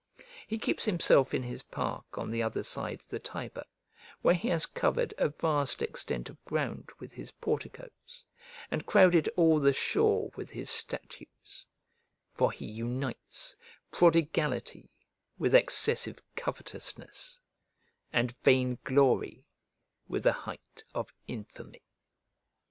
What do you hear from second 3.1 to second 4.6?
Tiber, where he